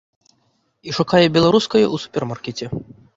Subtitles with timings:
[0.87, 2.65] І шукае беларускае ў супермаркеце.